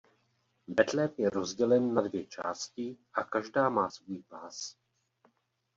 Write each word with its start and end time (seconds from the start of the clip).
Betlém 0.67 1.09
je 1.17 1.29
rozdělen 1.29 1.93
na 1.93 2.01
dvě 2.01 2.25
části 2.25 2.97
a 3.13 3.23
každá 3.23 3.69
má 3.69 3.89
svůj 3.89 4.23
pás. 4.27 4.77